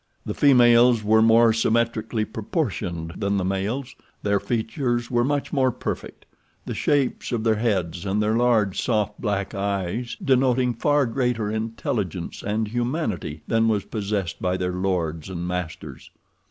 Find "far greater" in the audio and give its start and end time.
10.73-11.51